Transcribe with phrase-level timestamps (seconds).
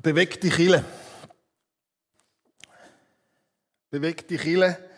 [0.00, 0.84] Bewegte Chile.
[3.90, 4.90] Bewegte Chile.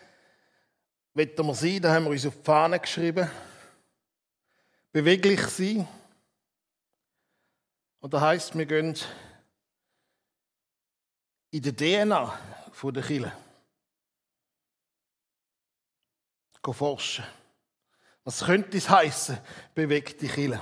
[1.15, 3.29] Wollen wir sein, da haben wir uns auf die Fahne geschrieben.
[4.91, 5.87] Beweglich sein.
[7.99, 8.95] Und das heisst, wir gehen
[11.49, 12.39] in der DNA
[12.83, 13.33] der Chile.
[16.61, 17.25] forschen.
[18.23, 19.39] Was könnte es heißen?
[19.73, 20.61] Bewegte Chile.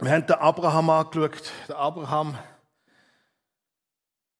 [0.00, 1.50] Wir haben den Abraham angeschaut.
[1.66, 2.38] Der Abraham,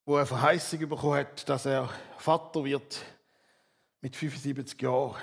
[0.06, 3.05] wo eine Verheißung bekommen hat, dass er Vater wird
[4.01, 5.16] mit 75 Jahren,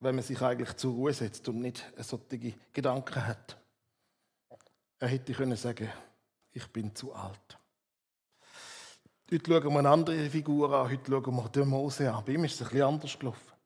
[0.00, 3.58] wenn man sich eigentlich zur Ruhe setzt und nicht solche Gedanken hat.
[5.00, 5.92] Er hätte können sagen,
[6.52, 7.58] ich bin zu alt.
[9.30, 12.24] Heute schauen wir eine andere Figur an, heute schauen wir den Mose an.
[12.24, 13.57] Bei ihm ist es ein bisschen anders gelaufen.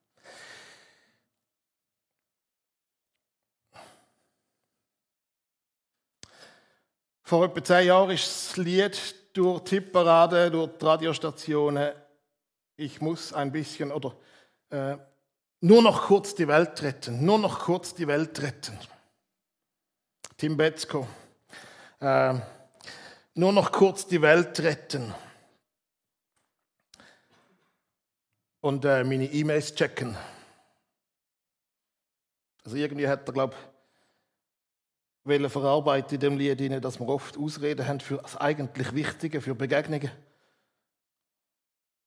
[7.22, 11.92] Vor etwa zehn Jahren ist das Lied durch die Tipparade, durch die Radiostationen
[12.76, 14.14] Ich muss ein bisschen oder
[14.70, 14.96] äh,
[15.60, 18.76] nur noch kurz die Welt retten, nur noch kurz die Welt retten.
[20.36, 21.06] Tim Betzko.
[22.00, 22.34] Äh,
[23.34, 25.14] nur noch kurz die Welt retten.
[28.60, 30.16] Und äh, meine E-Mails checken.
[32.64, 33.71] Also irgendwie hat er, glaube ich,
[35.24, 39.54] wollen verarbeiten in dem Lied, dass wir oft Ausreden haben für das eigentlich Wichtige, für
[39.54, 40.10] Begegnungen.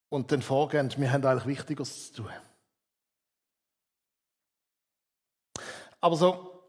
[0.10, 2.32] Und dann vorgehen, wir haben eigentlich Wichtigeres zu tun.
[6.02, 6.64] Aber so,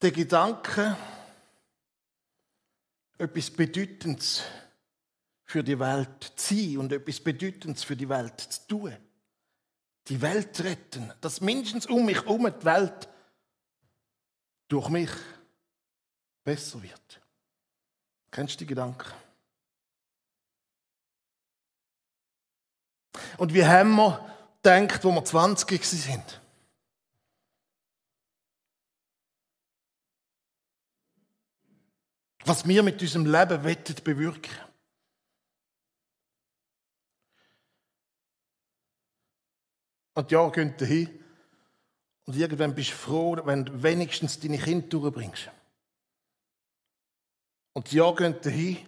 [0.00, 0.96] der Gedanke,
[3.18, 4.42] etwas Bedeutendes
[5.44, 8.96] für die Welt zu sein und etwas Bedeutendes für die Welt zu tun.
[10.08, 13.08] Die Welt retten, dass mindestens um mich herum die Welt
[14.72, 15.10] durch mich
[16.44, 17.20] besser wird.
[18.30, 19.12] Kennst du die Gedanken?
[23.36, 26.40] Und wie haben wir gedacht, wo wir 20 sind?
[32.46, 34.56] Was wir mit unserem Leben wettet bewirken.
[40.14, 41.21] Und Jahre gehen dahin.
[42.24, 45.50] Und irgendwann bist du froh, wenn du wenigstens deine Kinder durchbringst.
[47.72, 48.78] Und die Jahre gehen dahin.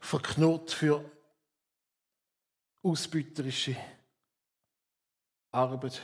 [0.00, 1.04] verknurrt für
[2.82, 3.76] ausbüterische
[5.50, 6.00] Arbeit.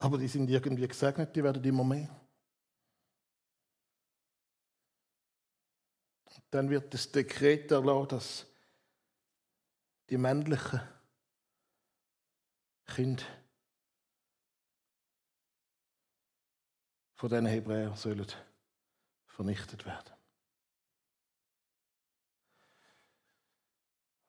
[0.00, 2.14] Aber die sind irgendwie gesegnet, die werden immer mehr.
[6.50, 8.44] Dann wird das Dekret erlaubt, dass
[10.08, 10.80] die männlichen
[12.86, 13.24] Kinder
[17.14, 18.26] von diesen Hebräern sollen
[19.26, 20.14] vernichtet werden.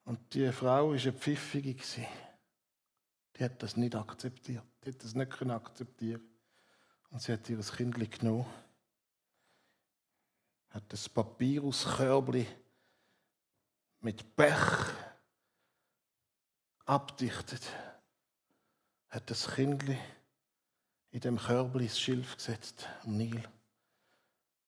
[0.04, 1.76] Und die Frau war eine Pfiffige.
[3.36, 4.64] Die hat das nicht akzeptiert.
[4.84, 6.22] Die hat das nicht akzeptieren
[7.10, 8.46] Und sie hat ihr Kind genommen,
[10.70, 12.46] hat das Papyruskörbli
[14.00, 14.99] mit Pech
[16.90, 17.62] abdichtet,
[19.10, 19.96] hat das Kindli
[21.12, 23.48] in dem Körbli ins Schilf gesetzt, am Nil.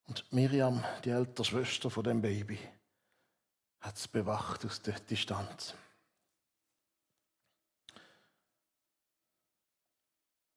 [0.07, 2.61] Und Miriam, die ältere Schwester von dem Baby,
[3.81, 5.75] hat es bewacht aus der Distanz.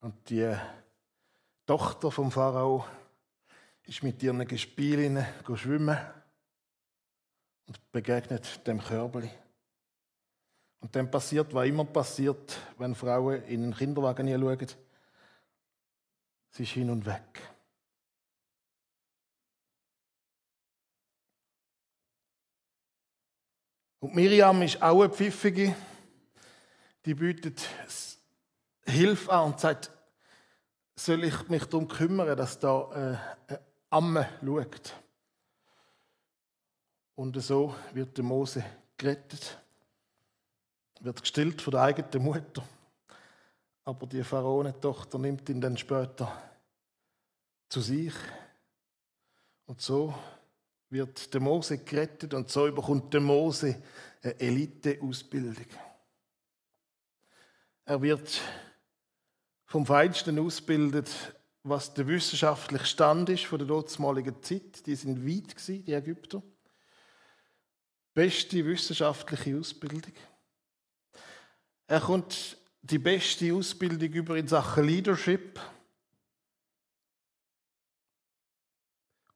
[0.02, 0.56] Und die
[1.66, 2.86] Tochter vom Pharao
[3.86, 5.26] ist mit ihren Gespielinnen
[5.56, 5.98] schwimmen
[7.66, 9.32] und begegnet dem Körbli.
[10.86, 14.68] Und dann passiert, was immer passiert, wenn Frauen in den Kinderwagen schauen.
[16.52, 17.42] Sie ist hin und weg.
[24.00, 25.76] Und Miriam ist auch eine Pfiffige.
[27.04, 27.68] Die bietet
[28.86, 29.90] Hilfe an und sagt,
[30.96, 33.60] soll ich mich darum kümmern, dass da äh, eine
[33.90, 34.94] Amme schaut.
[37.16, 38.64] Und so wird der Mose
[38.98, 39.65] gerettet,
[41.06, 42.68] wird gestillt von der eigenen Mutter.
[43.84, 46.32] Aber die Pharaonentochter nimmt ihn dann später
[47.70, 48.14] zu sich.
[49.68, 50.14] Und so
[50.90, 53.82] wird der Mose gerettet und so bekommt der Mose
[54.22, 55.68] eine Elite-Ausbildung.
[57.86, 58.42] Er wird
[59.66, 61.10] vom Feinsten ausgebildet,
[61.62, 64.86] was der wissenschaftliche Stand ist von der damaligen Zeit.
[64.88, 66.42] Die sind weit die Ägypter.
[68.16, 70.14] Beste wissenschaftliche Ausbildung.
[71.88, 75.60] Er kommt die beste Ausbildung über in Sachen Leadership.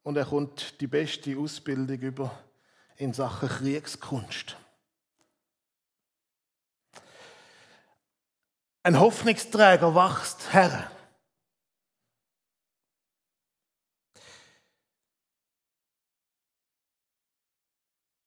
[0.02, 2.44] Und er kommt die beste Ausbildung über
[2.96, 4.56] in Sachen Kriegskunst.
[8.82, 10.90] Ein Hoffnungsträger wächst her.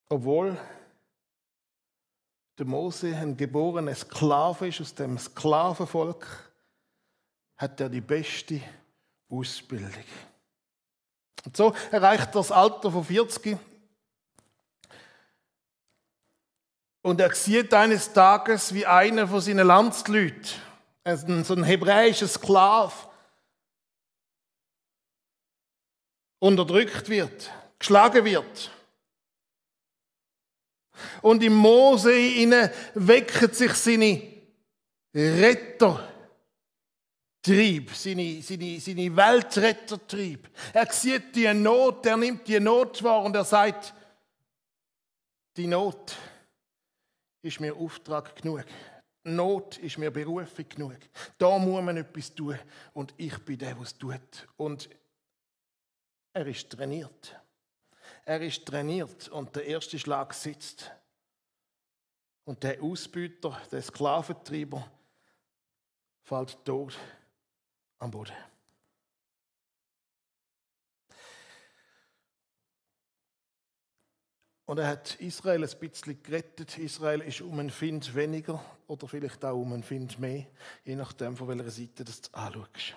[0.09, 0.57] Obwohl
[2.57, 6.27] der Mose ein geborener Sklave ist aus dem Sklavenvolk,
[7.57, 8.61] hat er die beste
[9.29, 10.03] Ausbildung.
[11.45, 13.57] Und so erreicht er das Alter von 40
[17.01, 20.45] und er sieht eines Tages, wie einer von seinen Landsleuten,
[21.43, 22.93] so ein hebräischer Sklave,
[26.39, 28.71] unterdrückt wird, geschlagen wird.
[31.21, 34.21] Und im Mose inne wecken sich seine
[35.13, 36.01] Rettertrieb,
[37.93, 40.49] seine, seine, seine Weltrettertrieb.
[40.73, 43.93] Er sieht die Not, er nimmt die Not wahr und er sagt,
[45.57, 46.15] die Not
[47.41, 48.65] ist mir Auftrag genug.
[49.25, 50.97] Not ist mir Berufung genug.
[51.37, 52.57] Da muss man etwas tun
[52.93, 54.47] und ich bin der, der es tut.
[54.57, 54.89] Und
[56.33, 57.39] er ist trainiert.
[58.25, 60.91] Er ist trainiert und der erste Schlag sitzt.
[62.45, 64.89] Und der Ausbüter, der Sklaventreiber,
[66.23, 66.97] fällt tot
[67.99, 68.33] am Boden.
[74.65, 76.77] Und er hat Israel ein bisschen gerettet.
[76.77, 80.47] Israel ist um ein Find weniger oder vielleicht auch um ein Find mehr,
[80.85, 82.95] je nachdem, von welcher Seite du anschaust.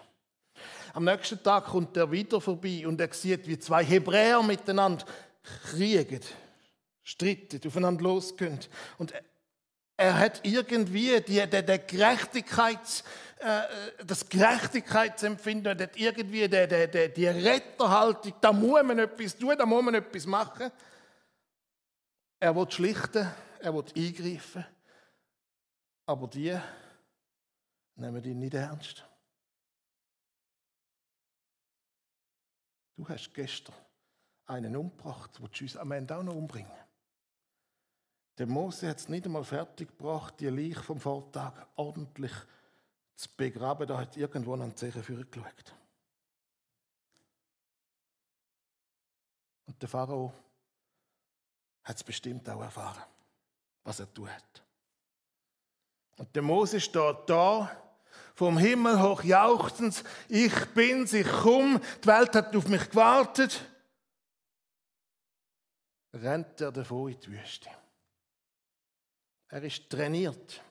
[0.93, 5.05] Am nächsten Tag kommt er wieder vorbei und er sieht, wie zwei Hebräer miteinander
[5.71, 6.21] kriegen,
[7.03, 8.59] stritten, aufeinander losgehen.
[8.99, 9.13] Und
[9.97, 13.03] er hat irgendwie die, die, die Gerechtigkeits,
[13.39, 13.63] äh,
[14.05, 19.83] das Gerechtigkeitsempfinden, hat irgendwie die, die, die Retterhaltung, da muss man etwas tun, da muss
[19.83, 20.71] man etwas machen.
[22.39, 23.27] Er will schlichten,
[23.61, 24.67] er will eingreifen,
[26.05, 26.59] aber die
[27.95, 29.05] nehmen ihn nicht ernst.
[32.97, 33.75] Du hast gestern
[34.47, 36.73] einen umgebracht, den du uns am Ende auch noch umbringen.
[38.39, 42.33] Der Mose hat es nicht einmal fertig gebracht, die Leiche vom Vortag ordentlich
[43.15, 43.87] zu begraben.
[43.87, 45.75] Da hat irgendwo ein Zeichen für geschaut.
[49.67, 50.33] Und der Pharao
[51.83, 53.03] hat es bestimmt auch erfahren,
[53.85, 54.63] was er tut.
[56.17, 57.71] Und der Mose steht da,
[58.37, 63.65] vom Himmel hoch jauchzend, ich bin's, ich komm, die Welt hat auf mich gewartet.
[66.13, 67.71] Rennt er davon in die Wüste.
[69.49, 70.63] Er ist trainiert.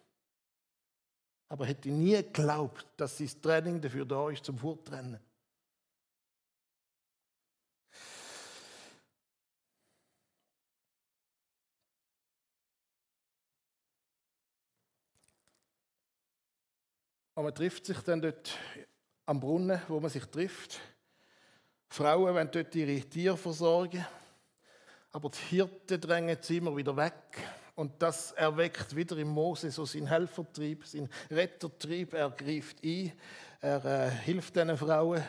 [1.49, 5.19] Aber hätte nie geglaubt, dass sein Training dafür da ist, zum Fortrennen.
[17.35, 18.57] Und man trifft sich dann dort
[19.25, 20.79] am Brunnen, wo man sich trifft.
[21.89, 24.05] Frauen wollen dort ihre Tiere versorgen,
[25.11, 27.13] aber die Hirten drängen sie immer wieder weg.
[27.75, 32.13] Und das erweckt wieder im Mose so seinen Helfertrieb, seinen Rettertrieb.
[32.13, 33.11] Er greift ein,
[33.59, 35.21] er äh, hilft diesen Frauen.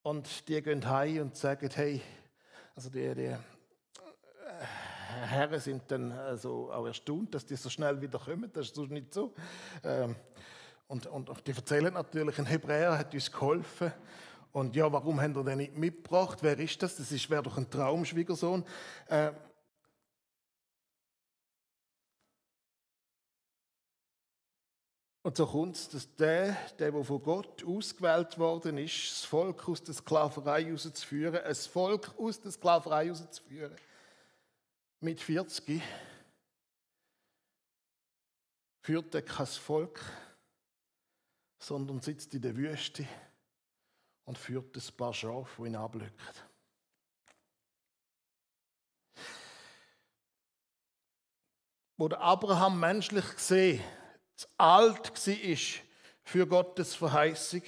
[0.00, 2.00] Und die gehen heim und sagen, hey,
[2.74, 3.36] also die, die
[5.12, 8.50] Herren sind dann also auch erstaunt, dass die so schnell wieder kommen.
[8.52, 9.32] Das ist nicht so.
[9.84, 10.16] Ähm,
[10.88, 13.92] und, und, die erzählen natürlich, ein Hebräer hat uns geholfen.
[14.52, 16.38] Und ja, warum haben wir den nicht mitgebracht?
[16.42, 16.96] Wer ist das?
[16.96, 18.64] Das wäre doch ein Traumschwiegersohn.
[19.08, 19.32] Äh,
[25.24, 29.68] Und so kommt es, dass der, der, der von Gott ausgewählt worden ist, das Volk
[29.68, 33.72] aus der Sklaverei herauszuführen, ein Volk aus der Sklaverei herauszuführen,
[35.02, 35.82] mit 40
[38.82, 40.00] führt er kein Volk,
[41.58, 43.06] sondern sitzt in der Wüste
[44.24, 46.16] und führt ein paar Schafe, die ihn ablöcken.
[51.96, 53.82] Wo der Abraham menschlich gesehen
[54.36, 55.56] zu alt war
[56.24, 57.62] für Gottes Verheißung,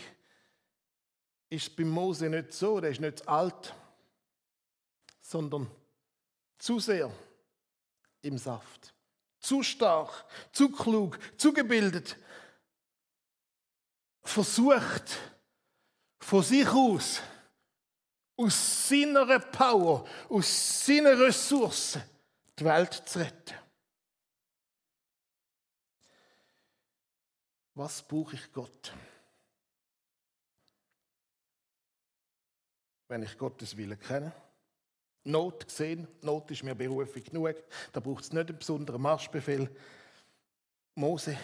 [1.50, 2.80] ist es bei Mose nicht so.
[2.80, 3.74] Der ist nicht zu alt,
[5.20, 5.70] sondern
[6.64, 7.12] zu sehr
[8.22, 8.94] im Saft.
[9.38, 12.16] Zu stark, zu klug, zu gebildet.
[14.22, 15.18] Versucht
[16.18, 17.20] von sich aus,
[18.38, 22.02] aus seiner Power, aus seiner Ressourcen,
[22.58, 23.54] die Welt zu retten.
[27.74, 28.94] Was brauche ich Gott?
[33.08, 34.43] Wenn ich Gottes Willen kenne.
[35.24, 37.56] Not gesehen, Not ist mir Berufung genug,
[37.92, 39.74] da braucht es nicht einen besonderen Marschbefehl.
[40.94, 41.36] Mose,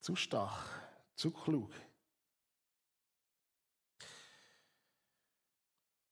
[0.00, 0.68] zu stark,
[1.14, 1.70] zu klug.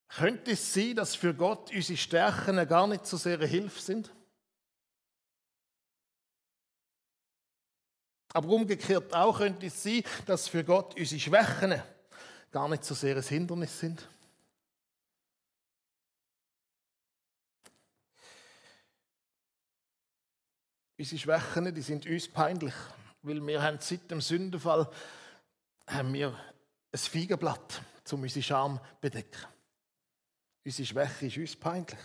[0.08, 4.14] Könnte es sein, dass für Gott unsere Stärken gar nicht so sehr eine Hilfe sind?
[8.32, 11.82] Aber umgekehrt auch könnte es sein, dass für Gott unsere Schwächen
[12.50, 14.08] gar nicht so sehr ein Hindernis sind.
[20.98, 22.74] Unsere Schwächen, die sind uns peinlich,
[23.22, 24.90] weil wir haben seit dem Sündenfall
[25.86, 26.28] haben wir
[26.90, 29.46] ein Feigenblatt, um unsere Scham zu bedecken.
[30.64, 32.00] Unsere Schwäche ist uns peinlich.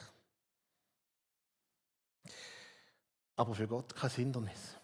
[3.37, 4.77] Aber für Gott kein Hindernis.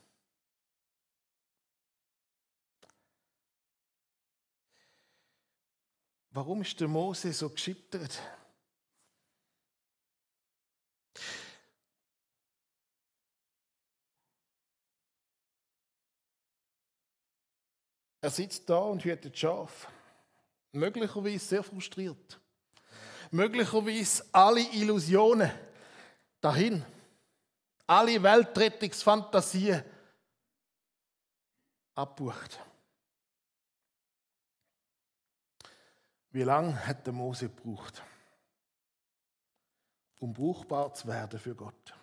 [6.30, 8.22] Warum ist der Mose so gescheitert?
[18.22, 19.88] Er sitzt da und hütet Schaf.
[20.72, 22.40] Möglicherweise sehr frustriert.
[23.32, 25.52] Möglicherweise alle Illusionen
[26.42, 26.84] dahin.
[27.86, 29.84] Alle Weltrettungsfantasien
[31.96, 32.60] abbucht.
[36.32, 38.04] Wie lange hat der Mose gebraucht,
[40.20, 41.96] um brauchbar zu werden für Gott?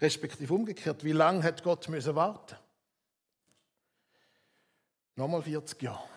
[0.00, 2.56] Respektive umgekehrt, wie lange hat Gott müssen warten?
[5.16, 6.08] Nochmal 40 Jahre.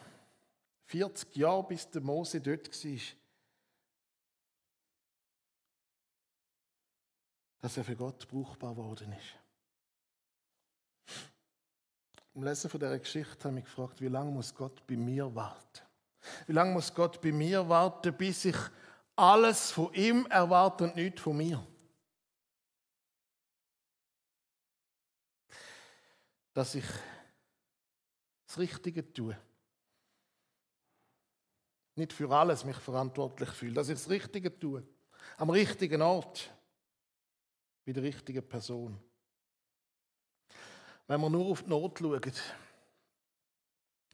[0.88, 3.00] 40 Jahre, bis der Mose dort war.
[7.62, 9.36] Dass er für Gott brauchbar worden ist.
[12.36, 15.34] Im Lesen von dieser Geschichte habe ich mich gefragt, wie lange muss Gott bei mir
[15.34, 15.82] warten?
[16.48, 18.58] Wie lange muss Gott bei mir warten, bis ich
[19.16, 21.66] alles von ihm erwarte und nicht von mir?
[26.54, 26.86] Dass ich
[28.50, 29.38] das Richtige tue.
[31.96, 34.84] Nicht für alles mich verantwortlich fühle, dass ich das Richtige tue.
[35.38, 36.52] Am richtigen Ort.
[37.86, 39.00] Bei der richtigen Person.
[41.06, 42.22] Wenn wir nur auf die Not schauen,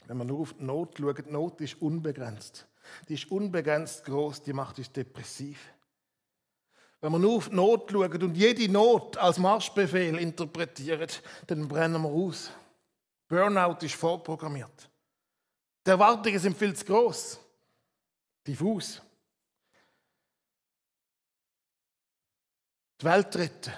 [0.08, 2.68] wenn man nur auf die Not schaut, die Not ist unbegrenzt.
[3.08, 5.74] Die ist unbegrenzt groß, die macht uns depressiv.
[7.00, 12.02] Wenn man nur auf die Not schaut und jede Not als Marschbefehl interpretiert, dann brennen
[12.02, 12.52] wir aus.
[13.28, 14.90] Burnout ist vorprogrammiert.
[15.86, 17.40] Die Erwartungen sind viel zu groß,
[18.46, 19.02] diffus.
[23.00, 23.74] Die Welt retten.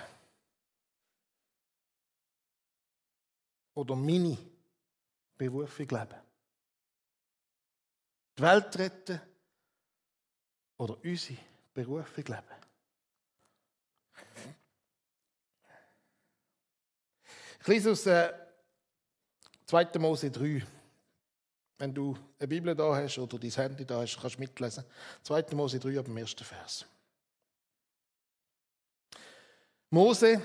[3.74, 4.38] Oder Mini
[5.38, 6.16] Berufung leben.
[8.38, 9.22] Die Welt retten
[10.78, 11.38] oder unsere
[11.74, 12.44] Berufung leben.
[17.60, 18.47] Ich lese aus äh,
[19.68, 20.00] 2.
[20.00, 20.64] Mose 3.
[21.78, 24.84] Wenn du eine Bibel da hast oder dein Handy da hast, kannst du mitlesen.
[25.24, 25.46] 2.
[25.54, 26.86] Mose 3 ab dem ersten Vers.
[29.90, 30.42] Mose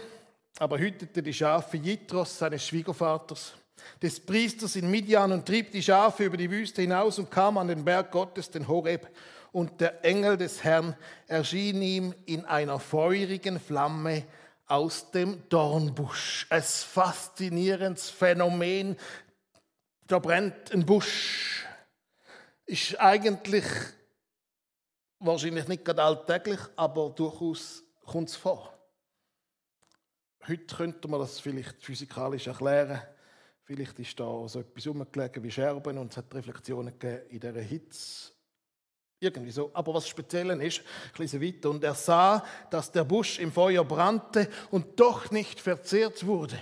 [0.58, 3.54] aber hütete die Schafe Jitros, seines Schwiegervaters
[4.00, 7.68] des Priesters in Midian und trieb die Schafe über die Wüste hinaus und kam an
[7.68, 9.08] den Berg Gottes, den Horeb.
[9.52, 10.96] Und der Engel des Herrn
[11.28, 14.24] erschien ihm in einer feurigen Flamme
[14.72, 16.46] aus dem Dornbusch.
[16.48, 18.96] Ein faszinierendes Phänomen.
[20.06, 21.66] Da brennt ein Busch.
[22.64, 23.66] Ist eigentlich
[25.18, 28.72] wahrscheinlich nicht gerade alltäglich, aber durchaus kommt es vor.
[30.48, 33.02] Heute könnte man das vielleicht physikalisch erklären
[33.64, 36.94] Vielleicht ist da so etwas rumgelegen wie Scherben und es hat Reflexionen
[37.28, 38.31] in dieser Hitze.
[39.22, 39.70] Irgendwie so.
[39.72, 43.84] Aber was speziell ist, ein bisschen weiter, und er sah, dass der Busch im Feuer
[43.84, 46.60] brannte und doch nicht verzehrt wurde.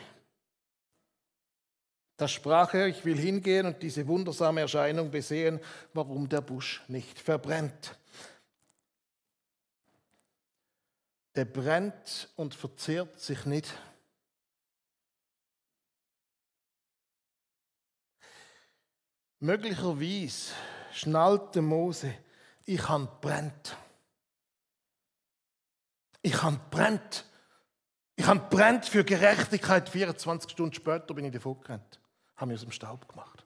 [2.19, 5.59] Da sprach er, ich will hingehen und diese wundersame Erscheinung besehen,
[5.95, 7.99] warum der Busch nicht verbrennt.
[11.35, 13.73] Der brennt und verzehrt sich nicht.
[19.38, 20.52] Möglicherweise
[20.93, 22.12] schnallte Mose,
[22.70, 23.76] ich han brennt.
[26.22, 27.24] Ich han brennt.
[28.16, 29.88] Ich han brennt für Gerechtigkeit.
[29.88, 32.00] 24 Stunden später bin ich davon gerannt
[32.40, 33.44] haben wir aus dem Staub gemacht.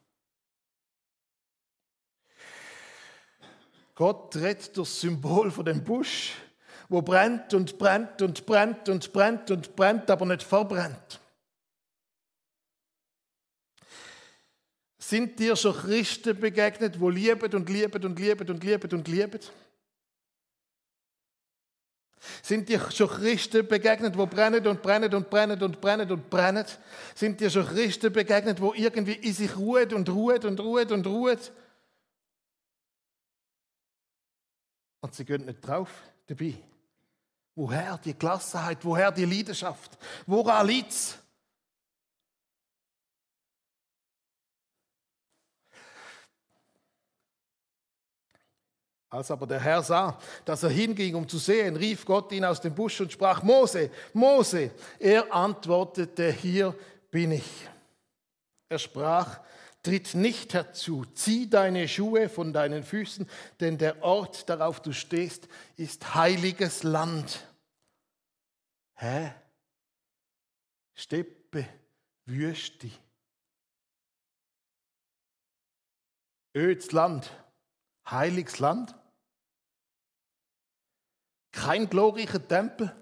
[3.97, 6.35] Gott redet das Symbol von dem Busch,
[6.89, 11.21] wo brennt und brennt und brennt und brennt und brennt, aber nicht verbrennt.
[15.07, 19.41] Sind dir schon Christen begegnet, wo lieben und lieben und lieben und lieben und lieben?
[22.43, 26.65] Sind dir schon Christen begegnet, wo brennen und brennen und brennen und brennen und brennen?
[27.15, 31.07] Sind dir schon Christen begegnet, wo irgendwie in sich ruht und ruht und ruht und
[31.07, 31.53] ruht?
[35.03, 35.91] Und sie gehen nicht drauf
[36.29, 36.55] dabei.
[37.55, 38.79] Woher die Gelassenheit?
[38.81, 39.99] Woher die Leidenschaft?
[40.27, 41.19] Woran liegt
[49.15, 52.61] Als aber der Herr sah, dass er hinging, um zu sehen, rief Gott ihn aus
[52.61, 54.73] dem Busch und sprach, Mose, Mose.
[54.99, 56.77] Er antwortete, hier
[57.13, 57.69] bin ich.
[58.69, 59.39] Er sprach,
[59.85, 63.31] tritt nicht herzu, zieh deine Schuhe von deinen Füßen,
[63.61, 67.47] denn der Ort, darauf du stehst, ist heiliges Land.
[68.97, 69.33] Hä?
[70.93, 71.69] Steppe,
[72.25, 72.91] Wüste.
[76.57, 77.31] Öds Land,
[78.11, 78.97] heiliges Land.
[81.55, 82.93] Kein glorreicher Tempel,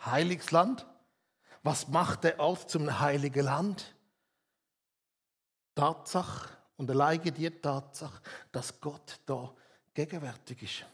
[0.00, 0.86] heiliges Land.
[1.62, 3.94] Was macht der Ort zum heiligen Land?
[5.74, 9.54] Tatsache und alleine die Tatsache, dass Gott da
[9.92, 10.86] gegenwärtig ist.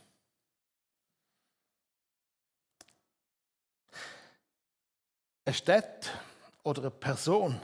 [5.44, 6.10] Eine Stadt
[6.64, 7.60] oder eine Person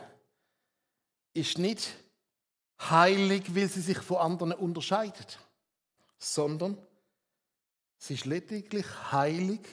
[1.35, 1.93] ist nicht
[2.81, 5.41] heilig, weil sie sich von anderen unterscheidet,
[6.19, 6.79] sondern
[8.05, 9.67] Sie ist lediglich heilig,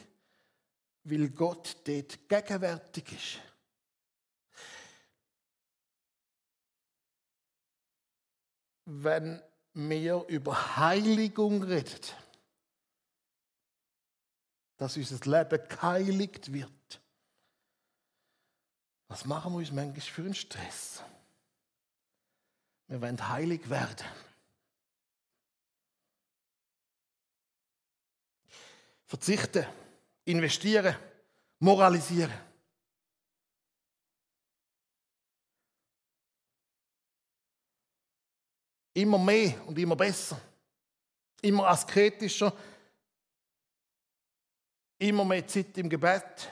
[1.04, 3.42] weil Gott dort gegenwärtig ist.
[8.86, 12.00] Wenn wir über Heiligung reden,
[14.78, 17.02] dass unser Leben geheiligt wird,
[19.10, 21.04] was machen wir uns manchmal für einen Stress?
[22.88, 24.08] Wir wollen heilig werden.
[29.12, 29.66] Verzichten,
[30.24, 30.96] investieren,
[31.60, 32.32] moralisieren.
[38.94, 40.40] Immer mehr und immer besser.
[41.42, 42.54] Immer asketischer.
[44.98, 46.48] Immer mehr Zeit im Gebet.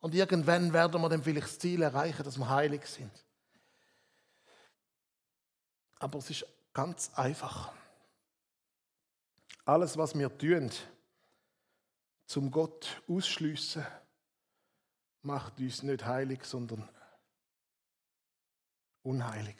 [0.00, 3.24] Und irgendwann werden wir dann vielleicht das Ziel erreichen, dass wir heilig sind.
[6.00, 7.72] Aber es ist ganz einfach.
[9.64, 10.70] Alles, was wir tun,
[12.26, 13.86] zum Gott ausschliessen,
[15.22, 16.88] macht uns nicht heilig, sondern
[19.02, 19.56] unheilig.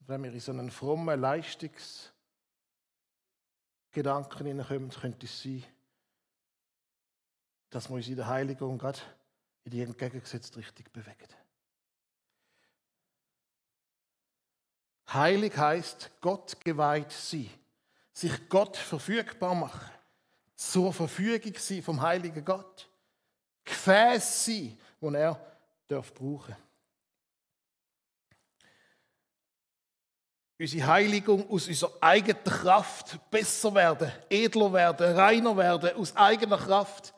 [0.00, 2.12] Wenn wir in so einen frommen Leistungsgedanken
[4.46, 5.64] hineinkommen, könnte es sein,
[7.70, 9.00] dass wir uns in der Heiligung gerade
[9.62, 11.28] in die entgegengesetzte Richtung bewegen.
[15.12, 17.50] Heilig heißt Gott geweiht sie
[18.12, 19.90] sich Gott verfügbar machen,
[20.54, 22.88] zur Verfügung sein vom heiligen Gott,
[23.64, 25.40] Gefäß sein, wo er
[25.88, 26.56] darf brauchen.
[30.58, 37.14] Unsere Heiligung aus unserer eigenen Kraft besser werden, edler werden, reiner werden, aus eigener Kraft.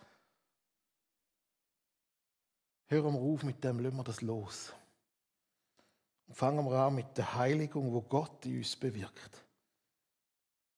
[2.86, 4.72] Hören wir auf mit dem, lassen wir das los.
[6.28, 9.41] Und fangen wir an mit der Heiligung, wo Gott in uns bewirkt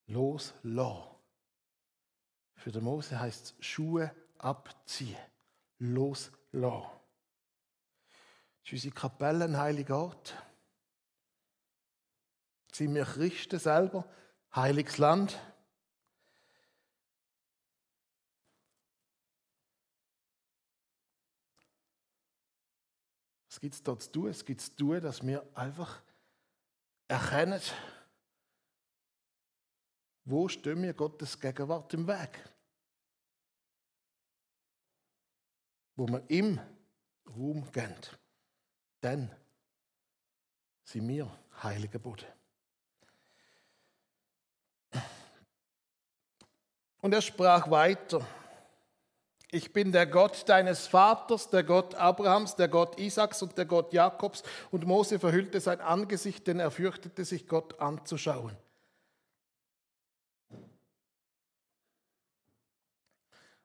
[0.07, 1.11] loslassen.
[2.57, 5.17] Für den Mose heißt es Schuhe abziehen.
[5.79, 6.91] Loslassen.
[8.63, 10.35] Das ist unsere Kapelle ein heiliger Ort.
[12.73, 14.09] Sind wir Christen selber?
[14.55, 15.39] Heiliges Land.
[23.65, 24.29] gibt es dort zu tun?
[24.29, 26.03] Es gibt zu tun, dass wir einfach
[27.09, 27.59] erkennen,
[30.25, 32.43] wo stehen wir Gottes Gegenwart im Weg?
[35.97, 36.59] Wo wir im
[37.27, 37.95] Raum gehen,
[39.01, 39.31] dann
[40.83, 41.31] sind wir
[41.63, 42.27] heiliger Boden.
[47.01, 48.27] Und er sprach weiter.
[49.51, 53.93] Ich bin der Gott deines Vaters, der Gott Abrahams, der Gott Isaaks und der Gott
[53.93, 54.43] Jakobs.
[54.71, 58.57] Und Mose verhüllte sein Angesicht, denn er fürchtete sich, Gott anzuschauen.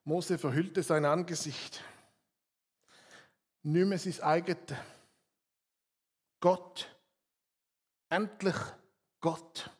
[0.04, 1.82] Mose verhüllte sein Angesicht.
[3.62, 4.78] Nicht mehr sein eigenes.
[6.40, 6.94] Gott.
[8.08, 8.56] Endlich
[9.20, 9.70] Gott.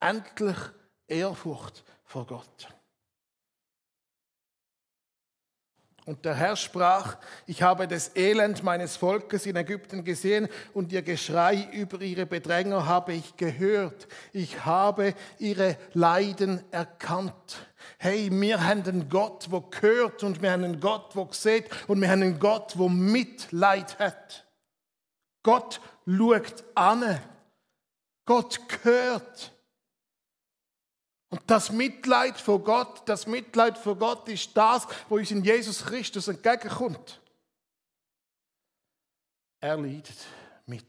[0.00, 0.56] Endlich
[1.06, 2.75] Ehrfurcht vor Gott.
[6.06, 7.16] Und der Herr sprach,
[7.46, 12.86] ich habe das Elend meines Volkes in Ägypten gesehen und ihr Geschrei über ihre Bedränger
[12.86, 14.06] habe ich gehört.
[14.32, 17.66] Ich habe ihre Leiden erkannt.
[17.98, 22.00] Hey, wir haben einen Gott, wo gehört und wir haben einen Gott, wo sieht und
[22.00, 24.46] wir haben einen Gott, wo Mitleid hat.
[25.42, 27.20] Gott schaut an.
[28.26, 29.55] Gott gehört.
[31.28, 35.84] Und das Mitleid vor Gott, das Mitleid vor Gott ist das, wo uns in Jesus
[35.84, 37.20] Christus entgegenkommt.
[39.60, 40.24] Er leidet
[40.66, 40.86] mit.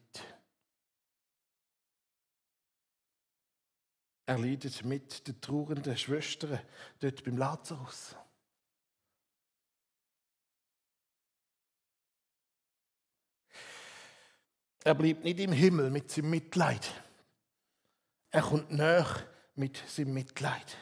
[4.28, 6.60] Er leidet mit den trauernden Schwestern
[7.00, 8.16] dort beim Lazarus.
[14.84, 16.94] Er bleibt nicht im Himmel mit seinem Mitleid.
[18.32, 20.78] Er kommt näher mit seinem Mitleid.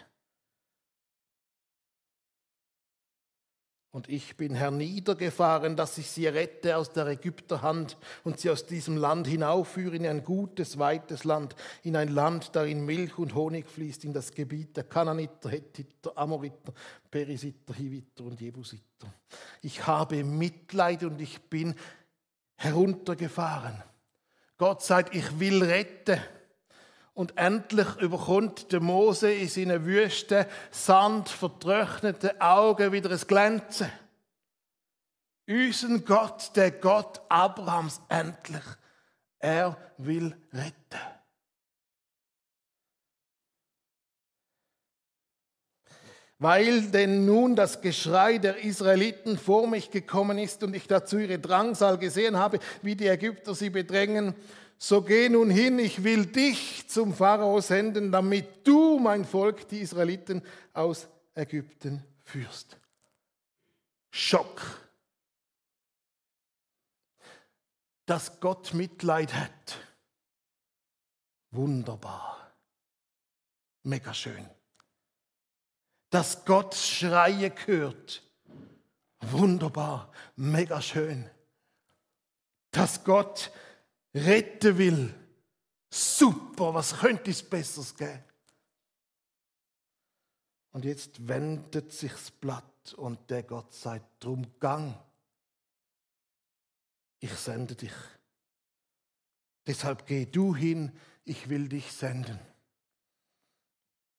[3.95, 8.97] Und ich bin herniedergefahren, dass ich sie rette aus der Ägypterhand und sie aus diesem
[8.97, 14.03] Land hinaufführe in ein gutes, weites Land, in ein Land, darin Milch und Honig fließt,
[14.03, 16.73] in das Gebiet der Kananiter, Hethiter, Amoriter,
[17.09, 19.13] Perisiter, Hiviter und Jebusiter.
[19.61, 21.73] Ich habe Mitleid und ich bin
[22.57, 23.81] heruntergefahren.
[24.57, 26.19] Gott sagt, ich will retten.
[27.15, 33.89] Und endlich überkommt der Mose in seinen wüsten, Sand vertrockneten Augen wieder ein Glänzen.
[35.47, 38.63] Unser Gott, der Gott Abrahams, endlich.
[39.39, 40.99] Er will retten.
[46.37, 51.39] Weil denn nun das Geschrei der Israeliten vor mich gekommen ist und ich dazu ihre
[51.39, 54.35] Drangsal gesehen habe, wie die Ägypter sie bedrängen,
[54.77, 59.79] so geh nun hin, ich will dich zum Pharao senden, damit du mein Volk, die
[59.79, 60.41] Israeliten,
[60.73, 62.77] aus Ägypten führst.
[64.11, 64.61] Schock.
[68.05, 69.77] Dass Gott Mitleid hat.
[71.51, 72.53] Wunderbar.
[73.83, 74.49] Mega schön.
[76.09, 78.23] Dass Gott Schreie hört.
[79.21, 80.11] Wunderbar.
[80.35, 81.29] Mega schön.
[82.71, 83.51] Dass Gott
[84.15, 85.13] retten will.
[85.89, 88.23] Super, was könnte es Besseres geben?
[90.71, 94.97] Und jetzt wendet sich das Blatt und der Gott sagt, drum gang.
[97.19, 97.93] Ich sende dich.
[99.65, 100.91] Deshalb geh du hin,
[101.23, 102.39] ich will dich senden.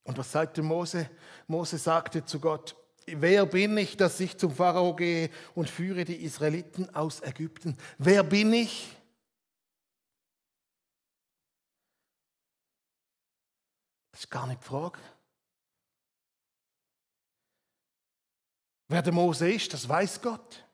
[0.05, 1.11] Und was sagte Mose?
[1.47, 2.75] Mose sagte zu Gott,
[3.07, 7.77] wer bin ich, dass ich zum Pharao gehe und führe die Israeliten aus Ägypten?
[7.99, 8.97] Wer bin ich?
[14.17, 14.99] Das ist gar nicht die Frage.
[18.89, 20.65] Wer der Mose ist, das weiß Gott.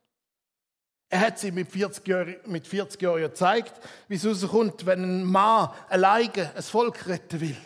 [1.09, 3.73] Er hat sie mit 40 Jahren, mit 40 Jahren gezeigt,
[4.07, 7.57] wie es rauskommt, wenn ein Mann alleine ein Volk retten will.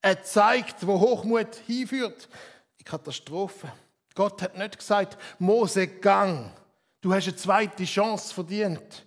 [0.00, 2.26] Er zeigt, wo Hochmut hinführt.
[2.80, 3.70] Die Katastrophe.
[4.14, 6.50] Gott hat nicht gesagt, Mose, gang.
[7.02, 9.04] Du hast eine zweite Chance verdient.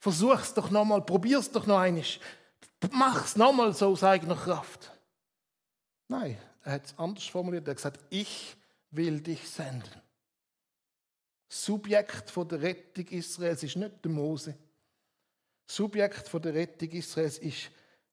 [0.00, 2.02] Versuch's doch nochmal, probier's doch noch einmal.
[2.90, 4.97] Mach's nochmal so aus eigener Kraft.
[6.08, 7.66] Nein, er hat es anders formuliert.
[7.66, 8.56] Er hat gesagt, ich
[8.90, 10.02] will dich senden.
[11.48, 14.54] Subjekt von der Rettung Israels ist nicht der Mose.
[15.66, 17.70] Subjekt von der Rettung Israels ist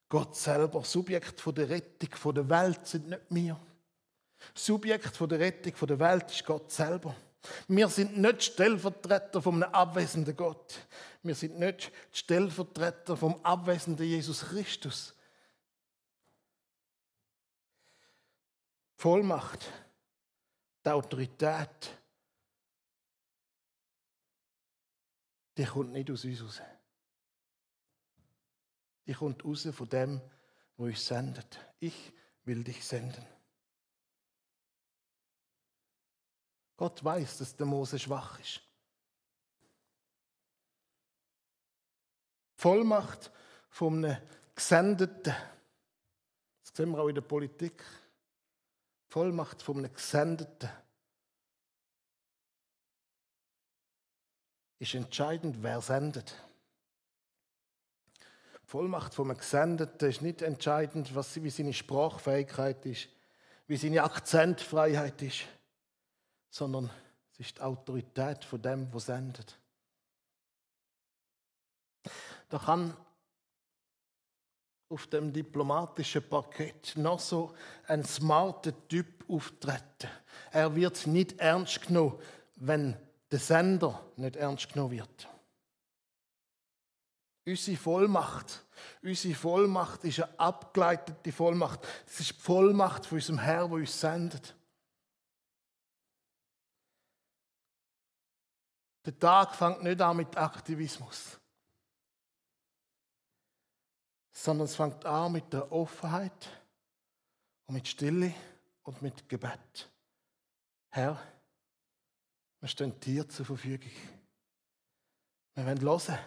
[0.09, 0.83] Gott selber.
[0.83, 3.59] Subjekt von der Rettung von der Welt sind nicht wir.
[4.53, 7.15] Subjekt von der Rettung von der Welt ist Gott selber.
[7.67, 10.79] Wir sind nicht Stellvertreter von einem abwesenden Gott.
[11.23, 15.14] Wir sind nicht Stellvertreter vom abwesenden Jesus Christus.
[18.95, 19.71] Vollmacht,
[20.85, 21.97] die Autorität,
[25.57, 26.61] die kommt nicht aus uns raus.
[29.05, 30.21] Die kommt raus von dem,
[30.77, 31.59] wo ich sendet.
[31.79, 33.25] Ich will dich senden.
[36.77, 38.61] Gott weiß, dass der Mose schwach ist.
[42.57, 43.31] Vollmacht
[43.87, 44.17] einem
[44.53, 45.35] Gesendeten.
[46.63, 47.83] Das sehen wir auch in der Politik.
[49.07, 50.69] Vollmacht einem Gesendeten.
[54.79, 56.35] Ist entscheidend, wer sendet.
[58.65, 63.07] Vollmacht von einem Gesendeten ist nicht entscheidend, was, wie seine Sprachfähigkeit ist,
[63.67, 65.45] wie seine Akzentfreiheit ist,
[66.49, 66.89] sondern
[67.31, 69.57] es ist die Autorität von dem, der sendet.
[72.49, 72.95] Da kann
[74.89, 77.53] auf dem diplomatischen Parkett noch so
[77.87, 80.09] ein smarter Typ auftreten.
[80.51, 82.19] Er wird nicht ernst genommen,
[82.55, 82.95] wenn
[83.31, 85.27] der Sender nicht ernst genommen wird.
[87.47, 88.63] Unsere Vollmacht,
[89.03, 91.79] unsere Vollmacht ist eine abgeleitete Vollmacht.
[92.07, 94.55] Es ist die Vollmacht von unserem Herr, der uns sendet.
[99.05, 101.39] Der Tag fängt nicht an mit Aktivismus,
[104.37, 106.49] sondern es fängt an mit der Offenheit
[107.67, 108.33] und mit Stille
[108.83, 109.89] und mit Gebet.
[110.89, 111.17] Herr,
[112.59, 113.91] wir stehen dir zur Verfügung.
[115.53, 116.19] Wir wollen hören.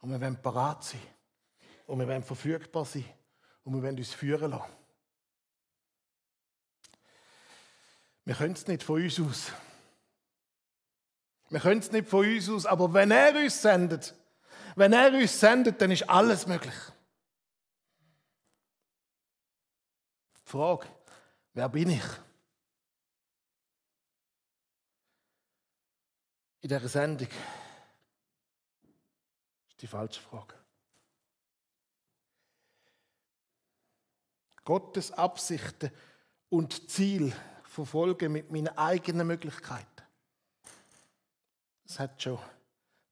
[0.00, 1.00] Und wir wollen parat sein.
[1.86, 3.06] Und wir wollen verfügbar sein.
[3.64, 4.70] Und wir wollen uns führen lassen.
[8.26, 9.52] Wir können es nicht von uns aus.
[11.48, 14.14] Wir können es nicht von uns aus, aber wenn er uns sendet,
[14.76, 16.74] wenn er uns sendet, dann ist alles möglich.
[20.44, 20.86] Frage,
[21.54, 22.04] wer bin ich?
[26.60, 27.28] In dieser Sendung
[29.82, 30.54] die falsche Frage.
[34.64, 35.90] Gottes Absichten
[36.48, 39.86] und Ziel verfolgen mit meinen eigenen Möglichkeiten.
[41.84, 42.38] Das hat schon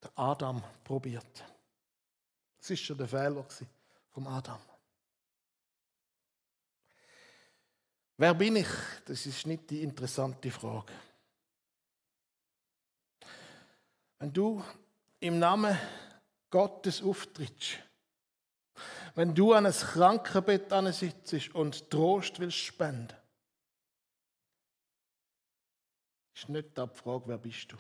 [0.03, 1.50] der Adam probiert.
[2.61, 3.45] Das ist schon der Fehler
[4.11, 4.61] vom Adam.
[8.17, 8.69] Wer bin ich?
[9.07, 10.93] Das ist nicht die interessante Frage.
[14.19, 14.63] Wenn du
[15.21, 15.79] im Namen
[16.51, 17.79] Gottes auftrittst.
[19.15, 23.15] Wenn du an ein Krankenbett sitzt und Trost willst spenden,
[26.35, 27.77] ist nicht die Frage, wer bist du.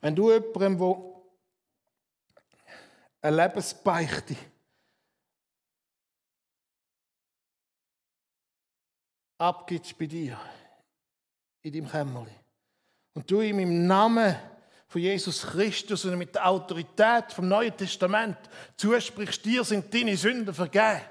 [0.00, 1.17] Wenn du jemandem, der
[3.20, 4.36] eine Lebensbeichte
[9.38, 10.38] abgibst bei dir,
[11.62, 12.34] in deinem Kämmerchen,
[13.14, 14.36] und du ihm im Namen
[14.88, 18.38] von Jesus Christus und mit der Autorität vom Neuen Testament
[18.76, 21.02] zusprichst, dir sind deine Sünden vergeben.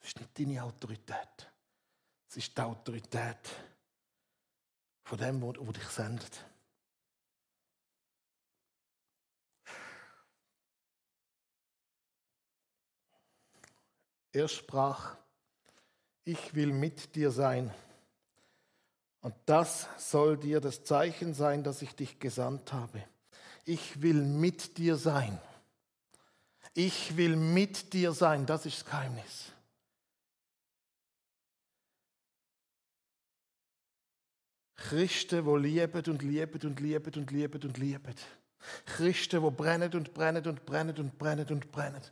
[0.00, 1.52] Das ist nicht deine Autorität.
[2.28, 3.38] Es ist die Autorität
[5.04, 6.44] von dem, der dich sendet.
[14.32, 15.16] Er sprach,
[16.24, 17.72] ich will mit dir sein.
[19.20, 23.04] Und das soll dir das Zeichen sein, dass ich dich gesandt habe.
[23.64, 25.40] Ich will mit dir sein.
[26.74, 29.53] Ich will mit dir sein, das ist das Geheimnis.
[34.88, 38.14] Christen, wo lieben und lieben und lieben und lieben und lieben.
[38.84, 42.02] Christen, wo brennen und brennen und brennen und brennen und brennen.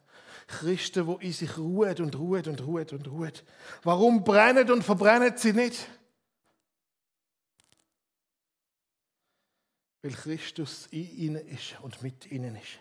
[0.47, 3.45] Christen, wo in sich ruht und ruht und ruht und ruht.
[3.83, 5.87] Warum brennen und verbrennen sie nicht?
[10.01, 12.79] Weil Christus in ihnen ist und mit ihnen ist.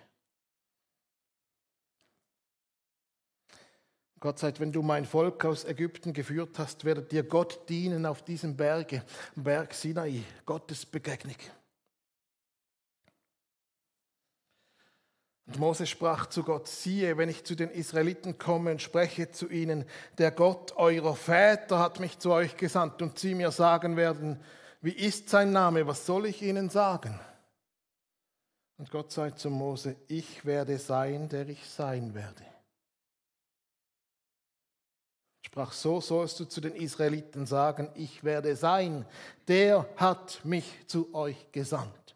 [4.22, 8.22] Gott sagt, wenn du mein Volk aus Ägypten geführt hast, werdet dir Gott dienen auf
[8.22, 9.04] diesem Berge,
[9.36, 11.36] Berg Sinai, Gottes Begegnung.
[15.48, 19.50] Und Mose sprach zu Gott, siehe, wenn ich zu den Israeliten komme und spreche zu
[19.50, 19.86] ihnen,
[20.20, 24.40] der Gott eurer Väter hat mich zu euch gesandt und sie mir sagen werden,
[24.82, 27.20] wie ist sein Name, was soll ich ihnen sagen?
[28.78, 32.51] Und Gott sagt zu Mose, ich werde sein, der ich sein werde.
[35.52, 39.06] Sprach, so sollst du zu den Israeliten sagen, ich werde sein,
[39.50, 42.16] der hat mich zu euch gesandt.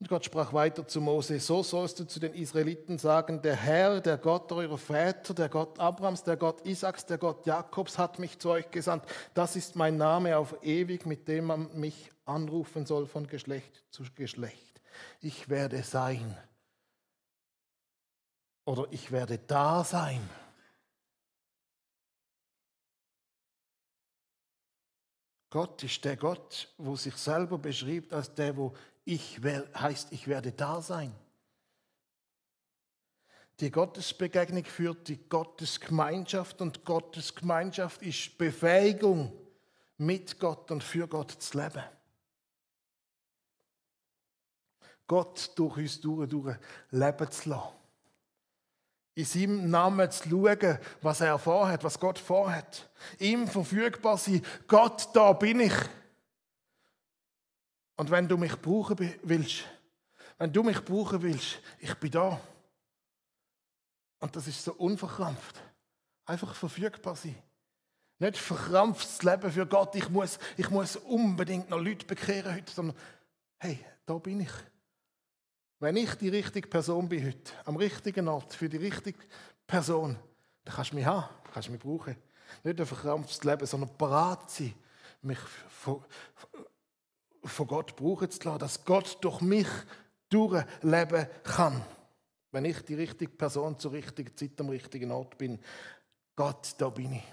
[0.00, 4.00] Und Gott sprach weiter zu Mose, so sollst du zu den Israeliten sagen, der Herr,
[4.00, 8.36] der Gott eurer Väter, der Gott Abrahams, der Gott Isaaks, der Gott Jakobs hat mich
[8.40, 9.04] zu euch gesandt.
[9.32, 14.02] Das ist mein Name auf ewig, mit dem man mich anrufen soll von Geschlecht zu
[14.16, 14.82] Geschlecht.
[15.20, 16.36] Ich werde sein.
[18.64, 20.28] Oder ich werde da sein.
[25.52, 28.72] Gott ist der Gott, wo sich selber beschreibt als der, wo
[29.04, 31.14] ich heißt, ich werde da sein.
[33.60, 39.30] Die Gottesbegegnung führt die Gottesgemeinschaft und Gottesgemeinschaft ist Befähigung,
[39.98, 41.84] mit Gott und für Gott zu leben.
[45.06, 46.56] Gott durch uns durch, durch
[46.92, 47.81] leben zu lassen
[49.14, 52.88] in seinem Namen zu schauen, was er vorhat, was Gott vorhat.
[53.18, 54.44] Ihm verfügbar sein.
[54.66, 55.74] Gott, da bin ich.
[57.96, 59.64] Und wenn du mich brauchen willst,
[60.38, 62.40] wenn du mich brauchen willst, ich bin da.
[64.18, 65.60] Und das ist so unverkrampft.
[66.24, 67.36] Einfach verfügbar sein.
[68.18, 69.94] Nicht verkrampftes Leben für Gott.
[69.94, 72.96] Ich muss, ich muss unbedingt noch Leute bekehren heute, sondern
[73.58, 74.52] hey, da bin ich.
[75.82, 79.18] Wenn ich die richtige Person bin heute, am richtigen Ort, für die richtige
[79.66, 80.16] Person,
[80.64, 82.14] dann kannst du mich haben, kannst du mich brauchen.
[82.62, 84.74] Nicht ein verkrampftes Leben, sondern bereit sein,
[85.22, 86.04] mich von,
[87.42, 89.66] von Gott brauchen zu lassen, dass Gott durch mich
[90.28, 91.84] durchleben kann.
[92.52, 95.58] Wenn ich die richtige Person zur richtigen Zeit am richtigen Ort bin,
[96.36, 97.24] Gott, da bin ich.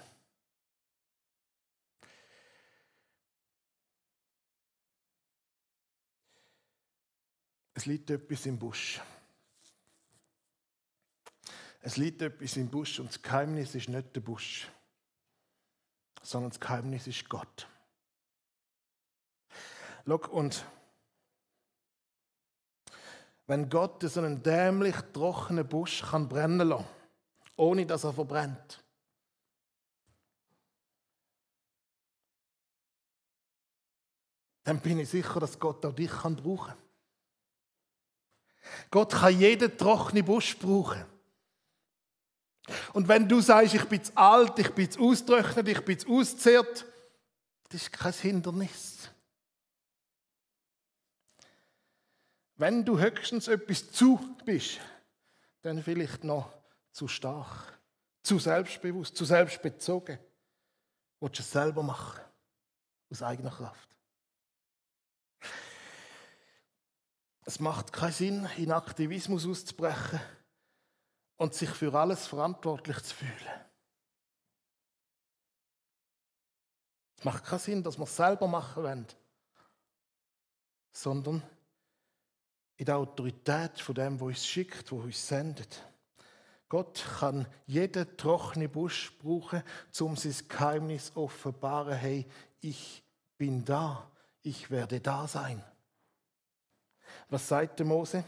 [7.80, 9.00] Es liegt etwas im Busch.
[11.80, 14.70] Es liegt etwas im Busch und das Geheimnis ist nicht der Busch,
[16.20, 17.66] sondern das Geheimnis ist Gott.
[20.04, 20.62] Look, und
[23.46, 26.86] wenn Gott so einen dämlich trockenen Busch kann brennen lassen,
[27.56, 28.84] ohne dass er verbrennt,
[34.64, 36.89] dann bin ich sicher, dass Gott auch dich kann brauchen kann.
[38.90, 41.04] Gott kann jeden trockenen Busch brauchen.
[42.92, 46.08] Und wenn du sagst, ich bin zu alt, ich bin zu austrocknet, ich bin zu
[46.08, 46.86] auszehrt,
[47.68, 49.08] das ist kein Hindernis.
[52.56, 54.80] Wenn du höchstens etwas zu bist,
[55.62, 56.52] dann vielleicht noch
[56.92, 57.78] zu stark,
[58.22, 60.18] zu selbstbewusst, zu selbstbezogen.
[61.20, 62.20] Willst du es selber machen,
[63.10, 63.89] aus eigener Kraft.
[67.44, 70.20] Es macht keinen Sinn, in Aktivismus auszubrechen
[71.36, 73.60] und sich für alles verantwortlich zu fühlen.
[77.16, 79.06] Es macht keinen Sinn, dass wir es selber machen wollen,
[80.92, 81.42] sondern
[82.76, 85.82] in der Autorität von dem, wo uns schickt, wo uns sendet.
[86.70, 89.62] Gott kann jeden trockenen Busch brauchen,
[89.98, 91.94] um sein Geheimnis offenbaren.
[91.94, 92.26] Hey,
[92.60, 93.02] ich
[93.36, 94.10] bin da,
[94.42, 95.62] ich werde da sein.
[97.30, 98.24] Was sagt der Mose?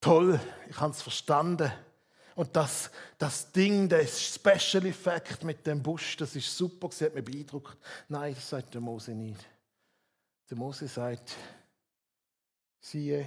[0.00, 1.70] Toll, ich habe es verstanden.
[2.34, 7.14] Und das, das Ding, der Special Effekt mit dem Busch, das ist super, das hat
[7.14, 7.78] mich beeindruckt.
[8.08, 9.44] Nein, das sagt der Mose nicht.
[10.50, 11.34] Der Mose sagt,
[12.78, 13.26] siehe,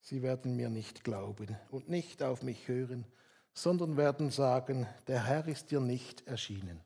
[0.00, 3.04] sie werden mir nicht glauben und nicht auf mich hören,
[3.52, 6.80] sondern werden sagen, der Herr ist dir nicht erschienen.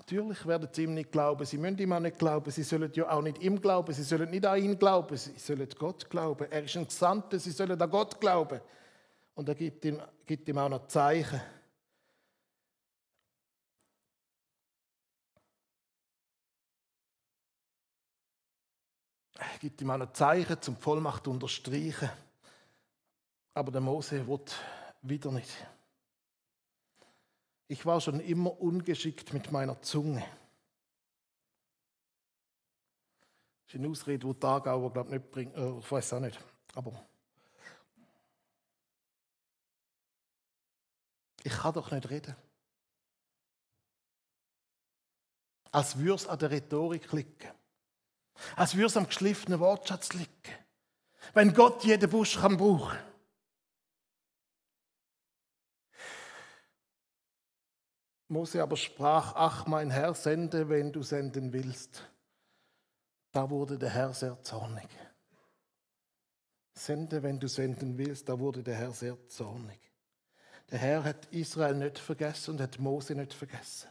[0.00, 3.10] Natürlich werden sie ihm nicht glauben, sie müssen ihm auch nicht glauben, sie sollen ja
[3.10, 6.50] auch nicht ihm glauben, sie sollen nicht an ihn glauben, sie sollen Gott glauben.
[6.50, 8.62] Er ist ein Gesandter, sie sollen an Gott glauben.
[9.34, 11.38] Und er gibt ihm, gibt ihm auch noch Zeichen.
[19.34, 22.08] Er gibt ihm auch noch Zeichen zum Vollmacht unterstreichen.
[23.52, 24.56] Aber der Mose wird
[25.02, 25.54] wieder nicht.
[27.70, 30.26] Ich war schon immer ungeschickt mit meiner Zunge.
[33.64, 35.56] Das ist eine Ausrede, die Tagauer, glaube ich, nicht bringt.
[35.56, 36.36] Äh, ich weiß auch nicht.
[36.74, 37.06] Aber
[41.44, 42.34] ich kann doch nicht reden.
[45.70, 47.52] Als würde es an der Rhetorik liegen.
[48.56, 50.28] Als würde es am geschliffenen Wortschatz liegen.
[51.34, 52.98] Wenn Gott jeden Busch kann brauchen
[58.30, 62.08] Mose aber sprach, ach mein Herr, sende, wenn du senden willst.
[63.32, 64.88] Da wurde der Herr sehr zornig.
[66.72, 69.78] Sende, wenn du senden willst, da wurde der Herr sehr zornig.
[70.70, 73.88] Der Herr hat Israel nicht vergessen und hat Mose nicht vergessen.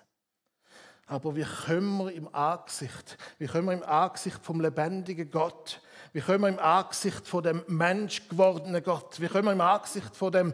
[1.06, 5.82] Aber wie können wir im Angesicht, wie können wir im Angesicht vom lebendigen Gott,
[6.14, 10.16] wie können wir im Angesicht von dem Mensch gewordenen Gott, wie können wir im Angesicht
[10.16, 10.54] von dem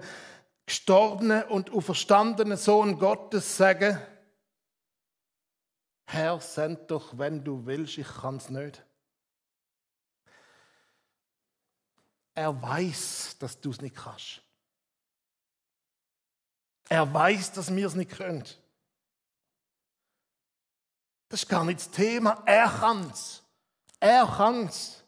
[0.65, 3.99] gestorbenen und auferstandenen Sohn Gottes sagen,
[6.07, 8.83] Herr, send doch, wenn du willst, ich kann es nicht.
[12.35, 14.41] Er weiß, dass du es nicht kannst.
[16.89, 18.43] Er weiß, dass wir es nicht können.
[21.29, 22.43] Das ist gar nicht das Thema.
[22.45, 23.41] Er kann es.
[23.99, 25.04] Er kann es.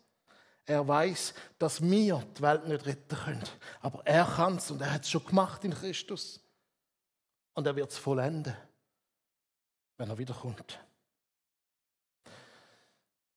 [0.67, 3.43] Er weiß, dass wir die Welt nicht retten können.
[3.79, 6.41] Aber er kann es und er hat es schon gemacht in Christus.
[7.53, 8.55] Und er wird es vollenden,
[9.97, 10.77] wenn er wiederkommt.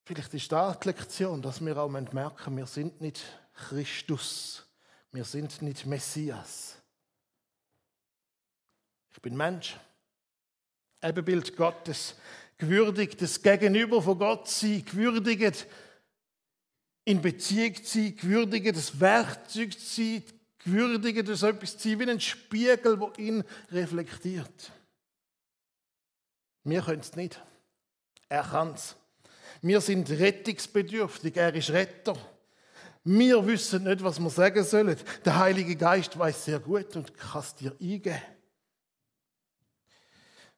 [0.04, 3.22] Vielleicht ist da die Lektion, dass wir auch merken, wir sind nicht
[3.54, 4.66] Christus.
[5.12, 6.76] Wir sind nicht Messias.
[9.12, 9.76] Ich bin Mensch.
[11.00, 12.16] Ebenbild Gottes.
[12.58, 14.84] Gewürdigt, das Gegenüber von Gott sein.
[14.84, 15.68] Gewürdigt,
[17.04, 18.16] in Beziehung zu sein.
[18.16, 20.22] Gewürdigt, das Werkzeug zu sein.
[20.58, 24.72] Gewürdigt, das etwas zu sein wie ein Spiegel, wo ihn reflektiert.
[26.64, 27.42] Wir können es nicht.
[28.28, 28.96] Er kann es.
[29.62, 31.36] Wir sind rettungsbedürftig.
[31.36, 32.16] Er ist Retter.
[33.02, 34.96] Wir wissen nicht, was wir sagen sollen.
[35.24, 38.20] Der Heilige Geist weiß sehr gut und kann es dir eingeben.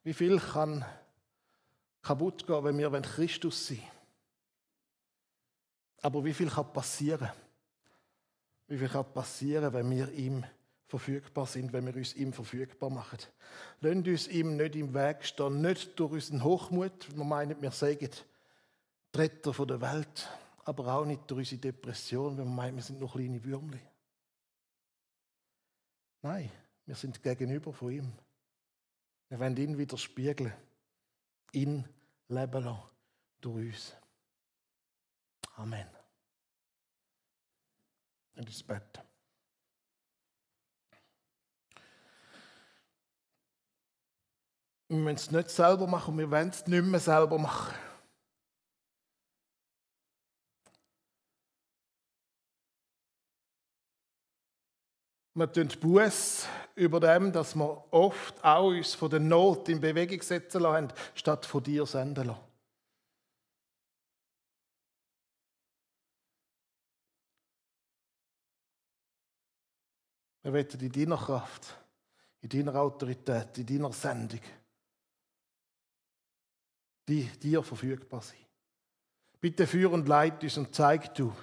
[0.03, 0.84] Wie viel kann
[2.03, 3.82] kaputt gehen, wenn wir Christus sind?
[6.03, 7.30] Aber wie viel kann passieren?
[8.66, 10.44] Wie viel kann passieren, wenn wir ihm
[10.88, 13.18] verfügbar sind, wenn wir uns ihm verfügbar machen?
[13.80, 17.16] Lasst uns ihm nicht im Weg stehen, nicht durch unseren Hochmut.
[17.16, 18.11] Wir meinen, wir sagen
[19.14, 20.28] die Retter der Welt,
[20.64, 23.80] aber auch nicht durch unsere Depression, wenn wir meinen, wir sind noch kleine Würmli.
[26.22, 26.50] Nein,
[26.86, 28.12] wir sind gegenüber von ihm.
[29.28, 30.53] Wir wollen ihn wieder spiegeln,
[31.53, 31.84] ihn
[32.28, 32.82] leben lassen
[33.40, 34.01] durch uns.
[35.57, 35.86] Amen.
[38.36, 39.03] Und ins Bett.
[44.88, 47.74] Wir müssen es nicht selber machen, wir wollen es nicht mehr selber machen.
[55.34, 60.20] Wir tun Buß über dem, dass wir oft auch uns von der Not in Bewegung
[60.20, 62.51] setzen lassen, statt von dir senden lassen.
[70.43, 71.78] Wir wollen in deiner Kraft,
[72.40, 74.40] in deiner Autorität, in deiner Sendung,
[77.09, 78.38] die dir verfügbar sein.
[79.40, 81.34] Bitte führ und leit uns und zeig du,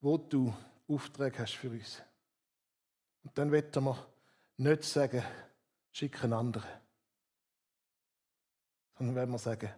[0.00, 0.54] wo du
[0.88, 2.02] Aufträge hast für uns.
[3.22, 4.06] Und dann wollen wir
[4.58, 5.22] nicht sagen,
[5.90, 6.68] schick einen anderen.
[8.96, 9.70] Sondern wenn wir sagen,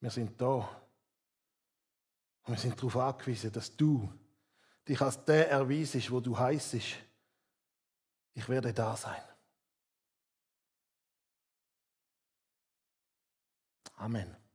[0.00, 0.82] wir sind da.
[2.44, 4.08] Und wir sind darauf angewiesen, dass du
[4.88, 6.74] dich als der erweisest, wo du heißt.
[8.34, 9.22] Ich werde da sein.
[13.96, 14.45] Amen.